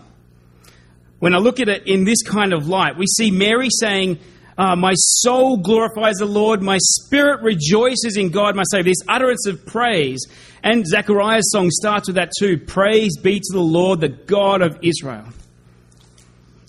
When 1.20 1.34
I 1.34 1.38
look 1.38 1.60
at 1.60 1.70
it 1.70 1.88
in 1.88 2.04
this 2.04 2.22
kind 2.22 2.54
of 2.54 2.68
light, 2.68 2.98
we 2.98 3.06
see 3.08 3.32
Mary 3.32 3.70
saying, 3.70 4.20
uh, 4.58 4.76
my 4.76 4.94
soul 4.94 5.58
glorifies 5.58 6.16
the 6.18 6.26
Lord. 6.26 6.62
My 6.62 6.78
spirit 6.80 7.42
rejoices 7.42 8.18
in 8.18 8.30
God, 8.30 8.56
my 8.56 8.64
Savior. 8.70 8.92
This 8.92 9.08
utterance 9.08 9.48
of 9.48 9.66
praise. 9.66 10.26
And 10.62 10.86
Zechariah's 10.86 11.50
song 11.52 11.70
starts 11.72 12.08
with 12.08 12.18
that 12.18 12.32
too. 12.38 12.58
Praise 12.58 13.18
be 13.18 13.40
to 13.40 13.54
the 13.54 13.60
Lord, 13.60 14.00
the 14.00 14.10
God 14.10 14.62
of 14.62 14.78
Israel. 14.82 15.26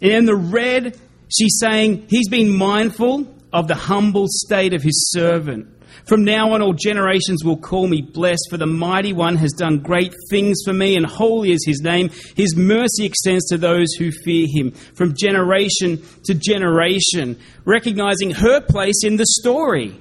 And 0.01 0.13
in 0.13 0.25
the 0.25 0.37
red, 0.37 0.99
she's 1.29 1.59
saying, 1.61 2.07
He's 2.09 2.29
been 2.29 2.57
mindful 2.57 3.34
of 3.55 3.69
the 3.69 3.75
humble 3.75 4.27
state 4.29 4.75
of 4.75 4.83
His 4.83 5.11
servant. 5.11 5.69
From 6.07 6.25
now 6.25 6.53
on, 6.53 6.61
all 6.61 6.75
generations 6.75 7.45
will 7.45 7.57
call 7.57 7.87
me 7.87 8.03
blessed, 8.03 8.49
for 8.51 8.59
the 8.59 8.67
mighty 8.67 9.15
one 9.15 9.37
has 9.37 9.53
done 9.53 9.79
great 9.79 10.13
things 10.29 10.59
for 10.65 10.75
me, 10.75 10.97
and 10.97 11.07
holy 11.07 11.53
is 11.53 11.65
his 11.65 11.81
name. 11.81 12.11
His 12.37 12.55
mercy 12.57 13.07
extends 13.07 13.47
to 13.47 13.57
those 13.57 13.93
who 13.99 14.11
fear 14.11 14.47
him, 14.51 14.73
from 14.73 15.15
generation 15.15 16.03
to 16.25 16.35
generation, 16.35 17.39
recognizing 17.65 18.33
her 18.33 18.61
place 18.61 19.03
in 19.03 19.17
the 19.17 19.25
story. 19.41 19.99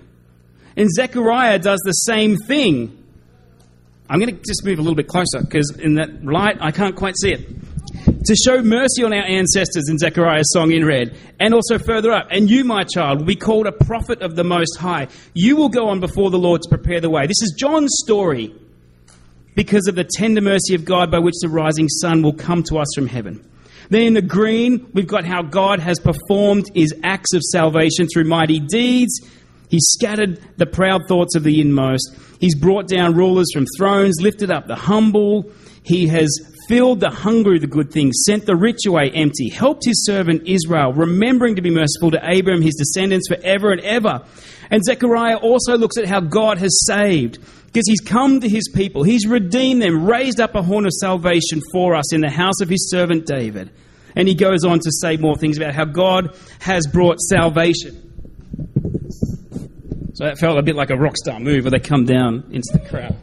And 0.75 0.89
Zechariah 0.91 1.59
does 1.59 1.79
the 1.85 1.91
same 1.91 2.35
thing. 2.35 2.99
I'm 4.09 4.19
going 4.19 4.35
to 4.35 4.41
just 4.45 4.65
move 4.65 4.79
a 4.79 4.81
little 4.81 4.95
bit 4.95 5.07
closer 5.07 5.41
because 5.41 5.71
in 5.77 5.95
that 5.95 6.25
light 6.25 6.57
I 6.59 6.71
can't 6.71 6.95
quite 6.95 7.15
see 7.17 7.31
it. 7.31 7.47
To 8.25 8.35
show 8.35 8.61
mercy 8.61 9.03
on 9.03 9.11
our 9.11 9.23
ancestors 9.23 9.89
in 9.89 9.97
Zechariah's 9.97 10.51
song 10.53 10.71
in 10.71 10.85
red, 10.85 11.17
and 11.41 11.53
also 11.53 11.77
further 11.77 12.11
up, 12.11 12.27
and 12.31 12.49
you, 12.49 12.63
my 12.63 12.85
child, 12.85 13.19
will 13.19 13.25
be 13.25 13.35
called 13.35 13.67
a 13.67 13.71
prophet 13.71 14.21
of 14.21 14.35
the 14.35 14.45
Most 14.45 14.77
High. 14.77 15.09
You 15.33 15.57
will 15.57 15.67
go 15.67 15.89
on 15.89 15.99
before 15.99 16.29
the 16.29 16.37
Lord 16.37 16.61
to 16.61 16.69
prepare 16.69 17.01
the 17.01 17.09
way. 17.09 17.27
This 17.27 17.41
is 17.41 17.53
John's 17.57 17.91
story 18.03 18.55
because 19.55 19.87
of 19.87 19.95
the 19.95 20.05
tender 20.05 20.41
mercy 20.41 20.73
of 20.73 20.85
God 20.85 21.11
by 21.11 21.19
which 21.19 21.35
the 21.41 21.49
rising 21.49 21.89
sun 21.89 22.21
will 22.21 22.33
come 22.33 22.63
to 22.63 22.77
us 22.77 22.87
from 22.95 23.07
heaven. 23.07 23.45
Then 23.89 24.03
in 24.03 24.13
the 24.13 24.21
green, 24.21 24.89
we've 24.93 25.05
got 25.05 25.25
how 25.25 25.41
God 25.41 25.81
has 25.81 25.99
performed 25.99 26.67
his 26.73 26.95
acts 27.03 27.33
of 27.33 27.41
salvation 27.41 28.07
through 28.07 28.23
mighty 28.23 28.59
deeds 28.59 29.19
He's 29.73 29.87
scattered 29.87 30.39
the 30.57 30.67
proud 30.67 31.07
thoughts 31.07 31.35
of 31.35 31.41
the 31.41 31.59
inmost. 31.59 32.15
He's 32.39 32.53
brought 32.53 32.87
down 32.87 33.15
rulers 33.15 33.47
from 33.51 33.65
thrones, 33.75 34.21
lifted 34.21 34.51
up 34.51 34.67
the 34.67 34.75
humble. 34.75 35.51
He 35.81 36.05
has 36.09 36.29
filled 36.67 36.99
the 36.99 37.09
hungry 37.09 37.53
with 37.53 37.61
the 37.61 37.67
good 37.67 37.91
things, 37.91 38.23
sent 38.25 38.45
the 38.45 38.55
rich 38.55 38.85
away 38.87 39.11
empty, 39.13 39.49
helped 39.49 39.85
his 39.85 40.05
servant 40.05 40.47
Israel, 40.47 40.93
remembering 40.93 41.55
to 41.55 41.61
be 41.61 41.69
merciful 41.69 42.11
to 42.11 42.19
Abraham, 42.23 42.61
his 42.61 42.75
descendants 42.75 43.27
forever 43.27 43.71
and 43.71 43.81
ever. 43.81 44.23
And 44.69 44.83
Zechariah 44.83 45.37
also 45.37 45.77
looks 45.77 45.97
at 45.97 46.05
how 46.05 46.19
God 46.19 46.57
has 46.57 46.85
saved, 46.85 47.39
because 47.67 47.87
he's 47.87 48.01
come 48.01 48.39
to 48.39 48.49
his 48.49 48.69
people, 48.73 49.03
he's 49.03 49.27
redeemed 49.27 49.81
them, 49.81 50.05
raised 50.05 50.39
up 50.39 50.55
a 50.55 50.61
horn 50.61 50.85
of 50.85 50.91
salvation 50.93 51.61
for 51.71 51.95
us 51.95 52.13
in 52.13 52.21
the 52.21 52.29
house 52.29 52.61
of 52.61 52.69
his 52.69 52.89
servant 52.89 53.25
David. 53.25 53.71
And 54.15 54.27
he 54.27 54.35
goes 54.35 54.63
on 54.63 54.79
to 54.79 54.91
say 55.01 55.17
more 55.17 55.35
things 55.35 55.57
about 55.57 55.73
how 55.73 55.85
God 55.85 56.37
has 56.59 56.85
brought 56.87 57.19
salvation. 57.19 57.99
So 60.13 60.25
that 60.25 60.37
felt 60.37 60.59
a 60.59 60.61
bit 60.61 60.75
like 60.75 60.91
a 60.91 60.95
rock 60.95 61.17
star 61.17 61.39
move 61.39 61.63
where 61.63 61.71
they 61.71 61.79
come 61.79 62.05
down 62.05 62.43
into 62.51 62.69
the 62.73 62.87
crowd. 62.87 63.15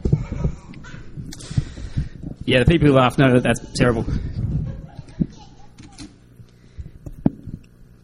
Yeah, 2.45 2.59
the 2.59 2.65
people 2.65 2.87
who 2.87 2.93
laugh 2.93 3.17
know 3.17 3.33
that 3.33 3.43
that's 3.43 3.59
terrible. 3.77 4.05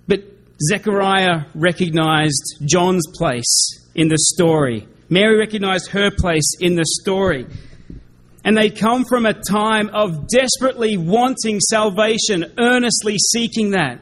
But 0.08 0.24
Zechariah 0.70 1.46
recognized 1.56 2.62
John's 2.64 3.06
place 3.16 3.90
in 3.96 4.10
the 4.10 4.18
story. 4.18 4.88
Mary 5.10 5.38
recognized 5.38 5.90
her 5.92 6.12
place 6.12 6.54
in 6.60 6.76
the 6.76 6.86
story. 7.02 7.48
And 8.44 8.56
they 8.56 8.70
come 8.70 9.06
from 9.06 9.26
a 9.26 9.34
time 9.34 9.90
of 9.90 10.28
desperately 10.28 10.98
wanting 10.98 11.60
salvation, 11.60 12.54
earnestly 12.58 13.18
seeking 13.18 13.72
that. 13.72 14.00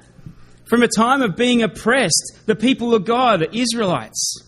From 0.65 0.83
a 0.83 0.87
time 0.87 1.21
of 1.21 1.35
being 1.35 1.63
oppressed, 1.63 2.41
the 2.45 2.55
people 2.55 2.93
of 2.93 3.05
God, 3.05 3.39
the 3.39 3.55
Israelites 3.55 4.41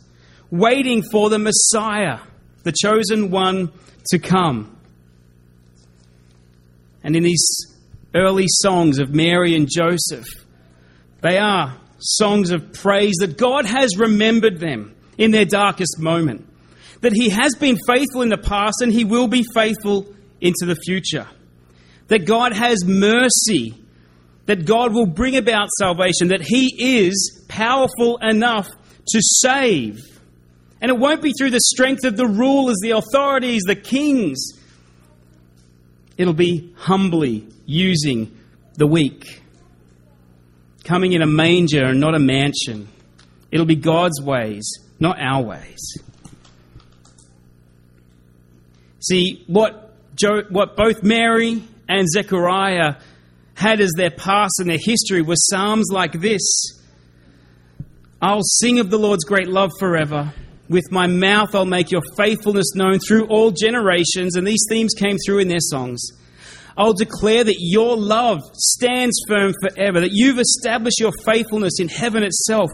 waiting 0.52 1.04
for 1.12 1.30
the 1.30 1.40
Messiah, 1.40 2.20
the 2.64 2.74
chosen 2.74 3.32
one 3.32 3.72
to 4.12 4.20
come. 4.20 4.77
And 7.08 7.16
in 7.16 7.24
these 7.24 7.48
early 8.14 8.48
songs 8.48 9.00
of 9.00 9.16
Mary 9.16 9.56
and 9.56 9.70
Joseph, 9.74 10.28
they 11.22 11.38
are 11.38 11.78
songs 12.00 12.52
of 12.52 12.74
praise 12.74 13.16
that 13.22 13.38
God 13.38 13.66
has 13.66 13.98
remembered 13.98 14.60
them 14.60 14.94
in 15.18 15.32
their 15.32 15.46
darkest 15.46 16.00
moment. 16.00 16.46
That 17.00 17.14
He 17.14 17.30
has 17.30 17.56
been 17.56 17.78
faithful 17.88 18.24
in 18.24 18.30
the 18.30 18.38
past 18.38 18.82
and 18.82 18.92
He 18.92 19.06
will 19.06 19.30
be 19.30 19.46
faithful 19.54 20.14
into 20.42 20.66
the 20.66 20.76
future. 20.86 21.30
That 22.10 22.26
God 22.26 22.52
has 22.52 22.84
mercy. 22.84 23.74
That 24.48 24.66
God 24.66 24.94
will 24.94 25.06
bring 25.06 25.38
about 25.38 25.70
salvation. 25.80 26.28
That 26.28 26.42
He 26.42 27.06
is 27.06 27.46
powerful 27.48 28.18
enough 28.18 28.68
to 28.68 29.22
save 29.22 29.98
and 30.82 30.92
it 30.92 30.98
won't 30.98 31.22
be 31.22 31.34
through 31.38 31.52
the 31.52 31.60
strength 31.60 32.04
of 32.04 32.18
the 32.18 32.28
rulers, 32.28 32.78
the 32.82 32.92
authorities, 32.92 33.64
the 33.66 33.76
kings. 33.76 34.38
It'll 36.18 36.34
be 36.34 36.74
humbly 36.76 37.48
using 37.66 38.38
the 38.76 38.88
weak, 38.88 39.42
coming 40.84 41.14
in 41.14 41.22
a 41.22 41.28
manger 41.28 41.86
and 41.86 42.00
not 42.00 42.16
a 42.16 42.20
mansion. 42.20 42.88
It'll 43.52 43.66
be 43.66 43.76
God's 43.76 44.22
ways, 44.22 44.70
not 45.00 45.20
our 45.20 45.44
ways. 45.44 45.98
See, 49.00 49.44
what, 49.48 49.94
jo- 50.16 50.44
what 50.50 50.76
both 50.76 51.04
Mary 51.04 51.64
and 51.88 52.08
Zechariah 52.10 52.96
had 53.54 53.80
as 53.80 53.92
their 53.96 54.12
past 54.12 54.60
and 54.60 54.70
their 54.70 54.80
history 54.80 55.22
were 55.22 55.36
psalms 55.36 55.88
like 55.92 56.20
this 56.20 56.74
I'll 58.20 58.42
sing 58.42 58.80
of 58.80 58.90
the 58.90 58.98
Lord's 58.98 59.24
great 59.26 59.48
love 59.48 59.72
forever. 59.80 60.34
With 60.70 60.92
my 60.92 61.08
mouth, 61.08 61.56
I'll 61.56 61.66
make 61.66 61.92
your 61.92 62.02
faithfulness 62.18 62.76
known 62.76 63.00
through 63.00 63.28
all 63.28 63.52
generations. 63.52 64.36
And 64.36 64.46
these 64.46 64.66
themes 64.70 64.94
came 64.94 65.18
through 65.26 65.40
in 65.40 65.48
their 65.48 65.62
songs. 65.62 66.02
I'll 66.78 66.94
declare 66.94 67.44
that 67.44 67.56
your 67.58 67.98
love 67.98 68.40
stands 68.54 69.20
firm 69.28 69.54
forever, 69.62 70.02
that 70.02 70.12
you've 70.12 70.40
established 70.40 71.00
your 71.00 71.12
faithfulness 71.26 71.80
in 71.80 71.88
heaven 71.88 72.24
itself. 72.24 72.70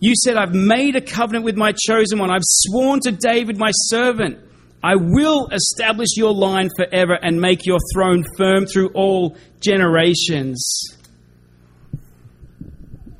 You 0.00 0.12
said, 0.14 0.36
I've 0.36 0.54
made 0.54 0.94
a 0.94 1.00
covenant 1.00 1.44
with 1.44 1.56
my 1.56 1.72
chosen 1.72 2.18
one. 2.18 2.30
I've 2.30 2.42
sworn 2.44 3.00
to 3.00 3.12
David, 3.12 3.56
my 3.56 3.70
servant. 3.72 4.38
I 4.82 4.96
will 4.96 5.48
establish 5.52 6.10
your 6.16 6.34
line 6.34 6.68
forever 6.76 7.18
and 7.20 7.40
make 7.40 7.64
your 7.64 7.78
throne 7.94 8.24
firm 8.36 8.66
through 8.66 8.90
all 8.90 9.36
generations. 9.60 10.95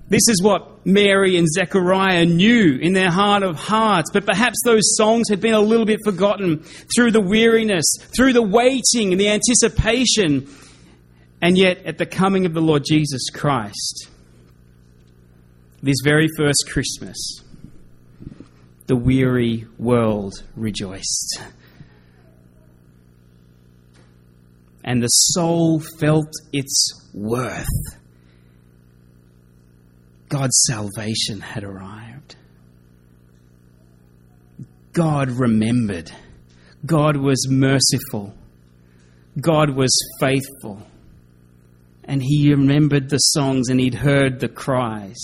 This 0.09 0.29
is 0.29 0.41
what 0.41 0.87
Mary 0.87 1.37
and 1.37 1.49
Zechariah 1.49 2.27
knew 2.27 2.79
in 2.81 2.93
their 2.93 3.11
heart 3.11 3.43
of 3.43 3.57
hearts, 3.57 4.11
but 4.13 4.25
perhaps 4.25 4.57
those 4.65 4.95
songs 4.97 5.29
had 5.29 5.41
been 5.41 5.55
a 5.55 5.61
little 5.61 5.87
bit 5.87 5.99
forgotten 6.05 6.63
through 6.95 7.11
the 7.11 7.21
weariness, 7.21 7.85
through 8.17 8.33
the 8.33 8.43
waiting 8.43 9.11
and 9.11 9.21
the 9.21 9.29
anticipation. 9.29 10.49
And 11.43 11.59
yet, 11.59 11.85
at 11.85 11.99
the 11.99 12.07
coming 12.07 12.47
of 12.47 12.55
the 12.55 12.61
Lord 12.61 12.85
Jesus 12.87 13.31
Christ, 13.31 14.09
this 15.83 15.97
very 16.05 16.29
first 16.37 16.65
Christmas, 16.71 17.43
the 18.87 18.97
weary 18.97 19.67
world 19.77 20.43
rejoiced. 20.55 21.41
And 24.85 25.03
the 25.03 25.09
soul 25.09 25.81
felt 25.99 26.31
its 26.53 27.11
worth 27.13 27.96
God's 30.29 30.57
salvation 30.67 31.41
had 31.41 31.65
arrived. 31.65 32.37
God 34.93 35.31
remembered. 35.31 36.11
God 36.85 37.17
was 37.17 37.47
merciful. 37.49 38.35
God 39.41 39.71
was 39.71 39.91
faithful. 40.21 40.83
And 42.05 42.23
he 42.23 42.51
remembered 42.51 43.11
the 43.11 43.19
songs 43.19 43.69
and 43.69 43.79
he'd 43.79 43.95
heard 43.95 44.41
the 44.41 44.49
cries. 44.49 45.17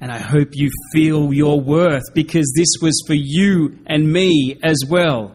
And 0.00 0.10
I 0.10 0.18
hope 0.18 0.50
you 0.52 0.70
feel 0.92 1.32
your 1.32 1.60
worth 1.60 2.14
because 2.14 2.52
this 2.56 2.74
was 2.82 3.02
for 3.06 3.14
you 3.14 3.78
and 3.86 4.12
me 4.12 4.58
as 4.62 4.78
well. 4.88 5.34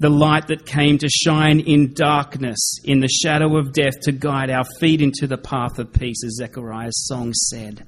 The 0.00 0.08
light 0.08 0.46
that 0.48 0.64
came 0.64 0.98
to 0.98 1.08
shine 1.08 1.60
in 1.60 1.92
darkness, 1.92 2.78
in 2.84 3.00
the 3.00 3.08
shadow 3.08 3.56
of 3.56 3.72
death, 3.72 3.94
to 4.02 4.12
guide 4.12 4.50
our 4.50 4.64
feet 4.78 5.00
into 5.00 5.26
the 5.26 5.38
path 5.38 5.78
of 5.78 5.92
peace, 5.92 6.22
as 6.24 6.36
Zechariah's 6.36 7.06
song 7.06 7.32
said. 7.32 7.84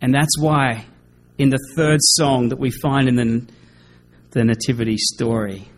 And 0.00 0.14
that's 0.14 0.38
why, 0.38 0.86
in 1.38 1.50
the 1.50 1.58
third 1.74 2.00
song 2.02 2.50
that 2.50 2.58
we 2.58 2.70
find 2.70 3.08
in 3.08 3.16
the, 3.16 3.46
the 4.30 4.44
Nativity 4.44 4.96
story, 4.96 5.68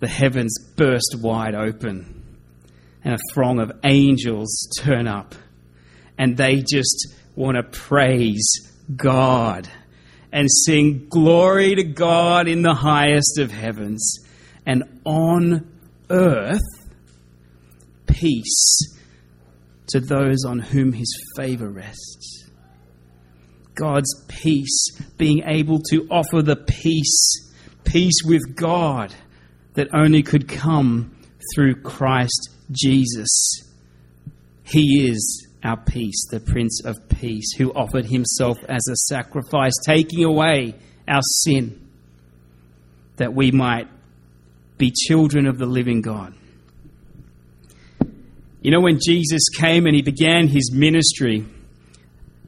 the 0.00 0.08
heavens 0.08 0.56
burst 0.76 1.16
wide 1.20 1.54
open 1.54 2.22
and 3.04 3.14
a 3.14 3.18
throng 3.32 3.58
of 3.58 3.72
angels 3.84 4.68
turn 4.80 5.08
up 5.08 5.34
and 6.18 6.36
they 6.36 6.62
just 6.62 7.14
want 7.36 7.56
to 7.56 7.62
praise 7.62 8.48
God 8.94 9.68
and 10.32 10.48
sing 10.50 11.08
glory 11.08 11.74
to 11.74 11.84
God 11.84 12.48
in 12.48 12.62
the 12.62 12.74
highest 12.74 13.38
of 13.38 13.50
heavens, 13.50 14.18
and 14.66 14.84
on 15.04 15.70
earth 16.10 16.60
peace 18.06 18.78
to 19.88 20.00
those 20.00 20.44
on 20.44 20.58
whom 20.58 20.92
his 20.92 21.12
favor 21.36 21.70
rests. 21.70 22.50
God's 23.74 24.24
peace, 24.28 24.90
being 25.16 25.42
able 25.46 25.80
to 25.90 26.06
offer 26.10 26.42
the 26.42 26.56
peace 26.56 27.48
peace 27.88 28.20
with 28.24 28.54
God 28.54 29.14
that 29.74 29.88
only 29.94 30.22
could 30.22 30.46
come 30.46 31.16
through 31.54 31.74
Christ 31.82 32.50
Jesus. 32.70 33.62
He 34.62 35.08
is 35.08 35.47
our 35.64 35.76
peace, 35.76 36.26
the 36.30 36.40
Prince 36.40 36.82
of 36.84 36.96
Peace, 37.08 37.52
who 37.56 37.72
offered 37.72 38.06
himself 38.06 38.58
as 38.68 38.86
a 38.88 38.96
sacrifice, 38.96 39.72
taking 39.84 40.24
away 40.24 40.74
our 41.06 41.22
sin, 41.22 41.88
that 43.16 43.34
we 43.34 43.50
might 43.50 43.88
be 44.76 44.92
children 44.92 45.46
of 45.46 45.58
the 45.58 45.66
living 45.66 46.00
God. 46.00 46.34
You 48.60 48.70
know, 48.70 48.80
when 48.80 48.98
Jesus 49.04 49.48
came 49.48 49.86
and 49.86 49.94
he 49.94 50.02
began 50.02 50.48
his 50.48 50.72
ministry, 50.72 51.44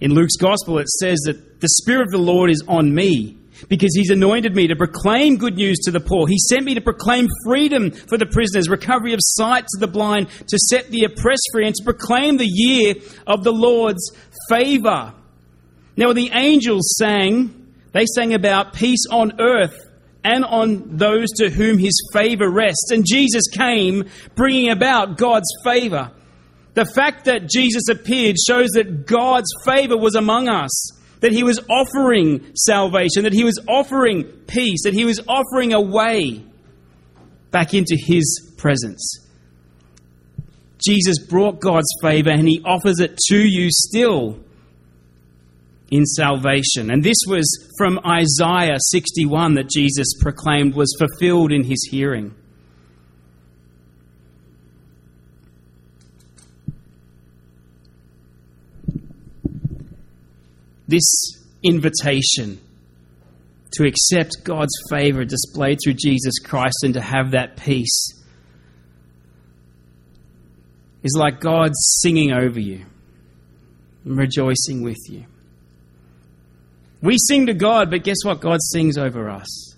in 0.01 0.15
Luke's 0.15 0.37
gospel 0.37 0.79
it 0.79 0.89
says 0.89 1.19
that 1.27 1.61
the 1.61 1.69
Spirit 1.69 2.03
of 2.03 2.11
the 2.11 2.19
Lord 2.19 2.51
is 2.51 2.63
on 2.67 2.95
me 2.95 3.37
because 3.69 3.95
he's 3.95 4.11
anointed 4.11 4.55
me 4.55 4.67
to 4.69 4.77
proclaim 4.77 5.37
good 5.37 5.57
news 5.57 5.79
to 5.85 5.91
the 5.91 6.01
poor. 6.01 6.27
He 6.27 6.39
sent 6.39 6.65
me 6.65 6.75
to 6.75 6.81
proclaim 6.81 7.29
freedom 7.45 7.91
for 7.91 8.19
the 8.19 8.27
prisoners, 8.27 8.69
recovery 8.69 9.13
of 9.13 9.21
sight 9.23 9.67
to 9.67 9.79
the 9.79 9.87
blind, 9.87 10.29
to 10.49 10.59
set 10.59 10.89
the 10.89 11.05
oppressed 11.05 11.49
free, 11.53 11.67
and 11.67 11.75
to 11.75 11.85
proclaim 11.85 12.37
the 12.37 12.49
year 12.49 12.95
of 13.27 13.45
the 13.45 13.53
Lord's 13.53 14.11
favor. 14.49 15.15
Now, 15.97 16.13
the 16.13 16.31
angels 16.33 16.95
sang, 16.99 17.73
they 17.93 18.07
sang 18.07 18.35
about 18.35 18.73
peace 18.73 19.05
on 19.11 19.41
earth 19.41 19.91
and 20.25 20.45
on 20.45 20.97
those 20.97 21.29
to 21.37 21.51
whom 21.51 21.79
his 21.79 21.99
favor 22.13 22.51
rests. 22.51 22.91
And 22.91 23.05
Jesus 23.07 23.45
came 23.49 24.09
bringing 24.35 24.71
about 24.71 25.17
God's 25.17 25.51
favor. 25.65 26.11
The 26.75 26.85
fact 26.85 27.25
that 27.25 27.49
Jesus 27.49 27.89
appeared 27.91 28.37
shows 28.47 28.71
that 28.71 29.07
God's 29.07 29.51
favor 29.65 29.97
was 29.97 30.15
among 30.15 30.49
us, 30.49 30.93
that 31.21 31.33
he 31.33 31.43
was 31.43 31.61
offering 31.69 32.55
salvation, 32.55 33.25
that 33.25 33.33
he 33.33 33.45
was 33.45 33.59
offering 33.69 34.25
peace, 34.47 34.83
that 34.85 34.95
he 34.95 35.05
was 35.05 35.21
offering 35.29 35.73
a 35.73 35.81
way 35.81 36.45
back 37.51 37.75
into 37.75 37.97
his 37.99 38.55
presence. 38.57 39.27
Jesus 40.85 41.19
brought 41.19 41.61
God's 41.61 41.89
favor 42.03 42.31
and 42.31 42.49
he 42.49 42.63
offers 42.65 43.01
it 43.01 43.19
to 43.29 43.37
you 43.37 43.69
still 43.71 44.39
in 45.91 46.07
salvation. 46.07 46.91
And 46.91 47.03
this 47.03 47.19
was 47.27 47.45
from 47.77 47.99
Isaiah 48.07 48.79
61 48.79 49.55
that 49.55 49.69
Jesus 49.69 50.15
proclaimed 50.21 50.75
was 50.75 50.97
fulfilled 50.99 51.53
in 51.53 51.65
his 51.65 51.87
hearing. 51.91 52.35
This 60.91 61.39
invitation 61.63 62.61
to 63.75 63.87
accept 63.87 64.43
God's 64.43 64.75
favor 64.91 65.25
displayed 65.25 65.79
through 65.83 65.95
Jesus 65.95 66.41
Christ 66.41 66.79
and 66.83 66.95
to 66.95 67.01
have 67.01 67.31
that 67.31 67.57
peace 67.57 68.21
is 71.05 71.15
like 71.17 71.39
God 71.39 71.71
singing 72.01 72.33
over 72.33 72.59
you 72.59 72.85
and 74.05 74.19
rejoicing 74.19 74.83
with 74.83 74.99
you. 75.09 75.27
We 77.03 77.19
sing 77.19 77.47
to 77.47 77.55
God, 77.55 77.89
but 77.89 78.03
guess 78.03 78.25
what? 78.25 78.41
God 78.41 78.59
sings 78.61 78.99
over 78.99 79.31
us. 79.31 79.77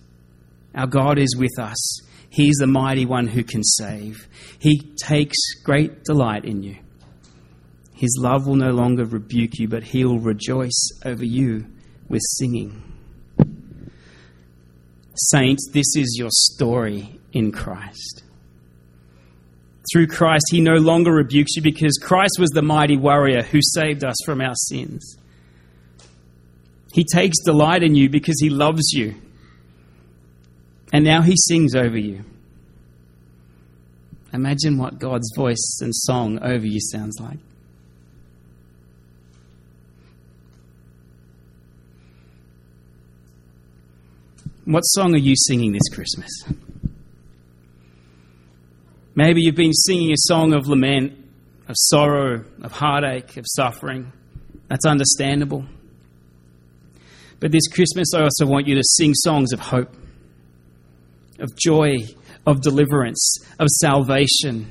Our 0.75 0.87
God 0.87 1.19
is 1.19 1.37
with 1.37 1.59
us. 1.59 2.01
He's 2.31 2.57
the 2.57 2.67
mighty 2.67 3.05
one 3.05 3.27
who 3.27 3.45
can 3.45 3.63
save. 3.63 4.27
He 4.59 4.81
takes 4.97 5.37
great 5.63 6.05
delight 6.05 6.47
in 6.47 6.63
you. 6.63 6.79
His 8.03 8.19
love 8.21 8.49
will 8.49 8.57
no 8.57 8.73
longer 8.73 9.05
rebuke 9.05 9.61
you, 9.61 9.69
but 9.69 9.85
he 9.85 10.05
will 10.05 10.19
rejoice 10.19 10.91
over 11.05 11.25
you 11.25 11.67
with 12.09 12.21
singing. 12.37 12.83
Saints, 15.15 15.71
this 15.73 15.87
is 15.95 16.17
your 16.19 16.31
story 16.33 17.21
in 17.33 17.53
Christ. 17.53 18.25
Through 19.93 20.09
Christ, 20.09 20.47
he 20.51 20.61
no 20.61 20.79
longer 20.79 21.13
rebukes 21.13 21.55
you 21.55 21.63
because 21.63 21.97
Christ 22.03 22.39
was 22.41 22.51
the 22.51 22.61
mighty 22.61 22.97
warrior 22.97 23.43
who 23.43 23.61
saved 23.63 24.03
us 24.03 24.17
from 24.27 24.41
our 24.41 24.57
sins. 24.57 25.17
He 26.93 27.05
takes 27.05 27.37
delight 27.45 27.85
in 27.85 27.95
you 27.95 28.11
because 28.11 28.41
he 28.41 28.51
loves 28.51 28.91
you. 28.93 29.15
And 30.93 31.05
now 31.05 31.23
he 31.23 31.37
sings 31.37 31.77
over 31.77 31.97
you. 31.97 32.25
Imagine 34.33 34.77
what 34.77 34.99
God's 34.99 35.31
voice 35.37 35.79
and 35.81 35.95
song 35.95 36.43
over 36.43 36.67
you 36.67 36.81
sounds 36.81 37.21
like. 37.21 37.39
What 44.65 44.83
song 44.83 45.15
are 45.15 45.19
you 45.19 45.35
singing 45.37 45.73
this 45.73 45.89
Christmas? 45.93 46.31
Maybe 49.17 49.43
you've 49.43 49.57
been 49.57 49.73
singing 49.73 50.13
a 50.13 50.17
song 50.17 50.55
of 50.55 50.69
lament, 50.69 51.15
of 51.67 51.75
sorrow, 51.77 52.45
of 52.63 52.71
heartache, 52.71 53.37
of 53.37 53.45
suffering. 53.49 54.13
That's 54.69 54.87
understandable. 54.87 55.67
But 57.41 57.51
this 57.51 57.67
Christmas, 57.67 58.15
I 58.15 58.23
also 58.23 58.47
want 58.47 58.69
you 58.69 58.77
to 58.77 58.83
sing 58.85 59.15
songs 59.15 59.53
of 59.53 59.59
hope, 59.59 59.97
of 61.41 61.57
joy, 61.57 61.97
of 62.47 62.61
deliverance, 62.61 63.39
of 63.59 63.67
salvation. 63.81 64.71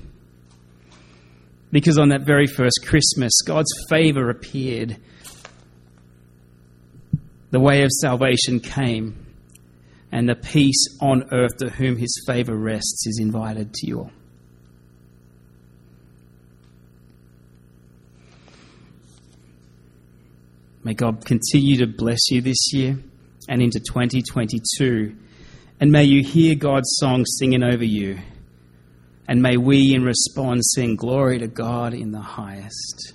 Because 1.69 1.97
on 1.97 2.09
that 2.09 2.21
very 2.21 2.47
first 2.47 2.85
Christmas, 2.85 3.33
God's 3.45 3.71
favor 3.89 4.29
appeared. 4.29 4.95
The 7.49 7.59
way 7.59 7.83
of 7.83 7.89
salvation 7.91 8.61
came, 8.61 9.30
and 10.11 10.27
the 10.27 10.35
peace 10.35 10.97
on 10.99 11.23
earth 11.31 11.57
to 11.57 11.69
whom 11.69 11.97
his 11.97 12.23
favor 12.27 12.55
rests 12.55 13.07
is 13.07 13.19
invited 13.21 13.73
to 13.73 13.87
you 13.87 13.99
all. 13.99 14.11
May 20.83 20.93
God 20.95 21.23
continue 21.25 21.77
to 21.77 21.87
bless 21.87 22.31
you 22.31 22.41
this 22.41 22.73
year 22.73 22.97
and 23.47 23.61
into 23.61 23.79
2022. 23.79 25.15
And 25.79 25.91
may 25.91 26.03
you 26.03 26.23
hear 26.23 26.55
God's 26.55 26.89
song 26.95 27.23
singing 27.25 27.63
over 27.63 27.85
you. 27.85 28.19
And 29.27 29.41
may 29.41 29.57
we, 29.57 29.93
in 29.93 30.03
response, 30.03 30.73
sing 30.75 30.95
glory 30.95 31.39
to 31.39 31.47
God 31.47 31.93
in 31.93 32.11
the 32.11 32.21
highest. 32.21 33.13